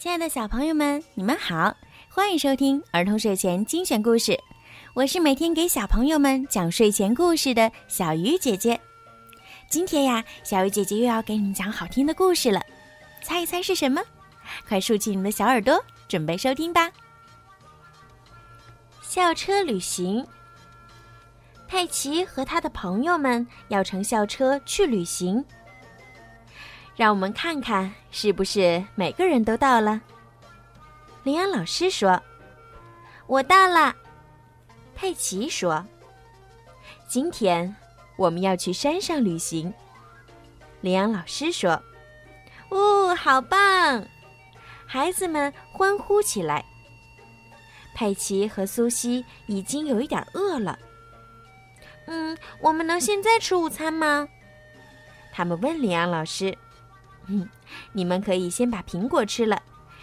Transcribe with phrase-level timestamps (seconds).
[0.00, 1.76] 亲爱的小朋友们，你们好，
[2.08, 4.34] 欢迎收听儿童睡前精选故事。
[4.94, 8.80] 我是每天给小朋友们讲睡前故事的小鱼姐姐。
[9.68, 12.62] 今天呀，小鱼姐姐又要给你们讲好听的故事了，
[13.22, 14.00] 猜一猜是什么？
[14.66, 15.78] 快竖起你们的小耳朵，
[16.08, 16.90] 准备收听吧。
[19.02, 20.26] 校车旅行，
[21.68, 25.44] 佩奇和他的朋友们要乘校车去旅行。
[27.00, 29.98] 让我们看看是不是每个人都到了。
[31.22, 32.22] 林阳老师说
[33.26, 33.96] ：“我到了。”
[34.94, 35.82] 佩奇说
[37.08, 37.74] ：“今天
[38.18, 39.72] 我们要去山上旅行。”
[40.82, 41.82] 林阳老师说
[42.68, 44.04] ：“哦，好棒！”
[44.84, 46.62] 孩子们欢呼起来。
[47.94, 50.78] 佩奇和苏西已经有一点饿了。
[52.08, 54.28] 嗯，我们能现在吃午餐吗？
[55.32, 56.54] 他们问林阳老师。
[57.26, 57.48] 嗯，
[57.92, 59.62] 你们可以先把苹果吃了，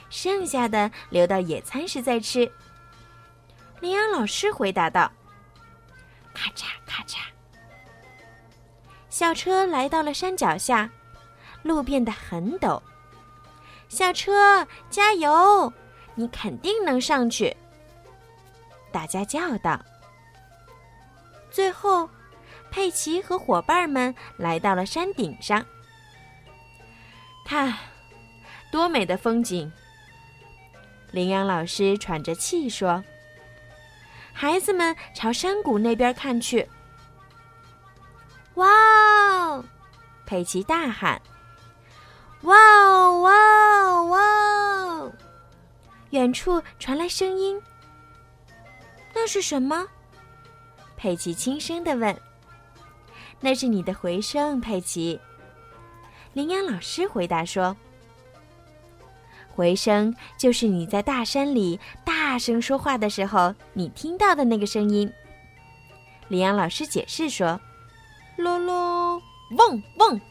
[0.10, 2.52] 剩下的留到野餐时再吃。
[3.80, 5.12] 羚羊老师回答道
[6.34, 7.18] ：“咔嚓咔嚓。”
[9.10, 10.90] 校车来到了山脚下，
[11.64, 12.82] 路变得很陡。
[13.90, 15.72] 校车加油，
[16.16, 17.56] 你肯定能上去！
[18.92, 19.80] 大家叫道。
[21.50, 22.10] 最后，
[22.70, 25.66] 佩奇和伙伴们来到了山顶上。
[27.48, 27.74] 看，
[28.70, 29.72] 多美的风景！
[31.12, 33.02] 羚羊老师喘着气说
[34.34, 36.68] ：“孩子们朝山谷那边看去。”
[38.56, 39.64] 哇哦！
[40.26, 41.22] 佩奇大喊
[42.44, 45.14] ：“哇哦哇哦哇哦！”
[46.12, 47.62] 远处传来声音。
[49.14, 49.88] 那是什么？
[50.98, 52.14] 佩奇轻声的问。
[53.40, 55.18] “那是你的回声，佩奇。”
[56.34, 57.76] 羚羊老师回答说
[59.50, 65.12] ：“回声就是你在大山里大声说话的时候，你听到的那个声音。”
[66.30, 67.60] 羚羊老师解释说
[68.38, 69.22] ：“咯咯，
[69.52, 70.22] 嗡嗡，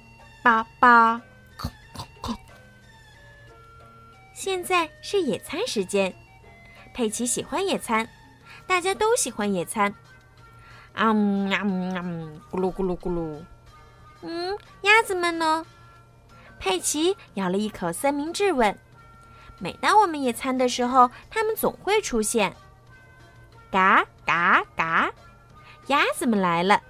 [0.43, 1.21] 叭叭，
[1.57, 2.37] 空空空。”
[4.33, 6.15] 现在是野餐时间，
[6.95, 8.09] 佩奇喜欢野餐，
[8.67, 9.93] 大家都喜欢野餐。
[10.93, 13.43] 啊嗯啊嗯啊嗯，咕噜咕噜咕噜。
[14.23, 15.67] 嗯，鸭子们呢？
[16.59, 18.77] 佩奇咬了一口三明治，问
[19.59, 22.55] ：“每当我们野餐的时候，它们总会出现。”
[23.71, 25.11] 嘎嘎嘎，
[25.89, 26.81] 鸭子们来了。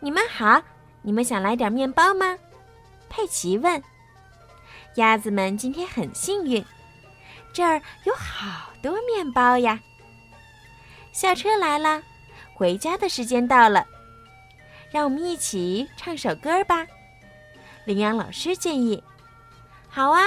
[0.00, 0.62] 你们好，
[1.02, 2.38] 你们想来点面包吗？
[3.08, 3.82] 佩奇问。
[4.96, 6.64] 鸭子们今天很幸运，
[7.52, 9.80] 这儿有好多面包呀。
[11.12, 12.02] 校车来了，
[12.54, 13.86] 回家的时间到了，
[14.90, 16.86] 让我们一起唱首歌吧。
[17.84, 19.02] 羚羊老师建议
[19.90, 20.22] ：“好啊，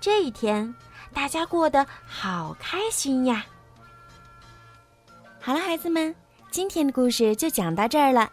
[0.00, 0.74] 这一天
[1.12, 3.44] 大家过得好开心呀！”
[5.40, 6.14] 好了，孩子们，
[6.50, 8.30] 今天的故事就讲到这儿了。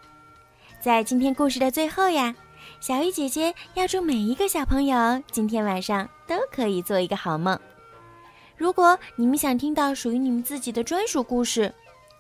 [0.82, 2.34] 在今天故事的最后呀，
[2.80, 7.58] 小鱼姐姐要祝每一个小朋友今天晚上都可以做一个好梦。
[8.56, 11.74] 如果你们想听到属于你们自己的专属故事，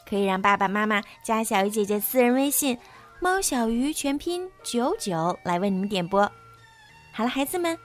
[0.09, 2.77] 可以让爸爸妈妈加小鱼姐姐私人微信。
[3.19, 6.21] 猫小鱼全拼九九来为你们点播。
[7.11, 7.77] 好了，孩子们，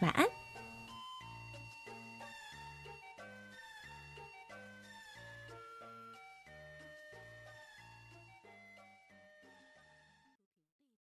[0.00, 0.26] 晚安。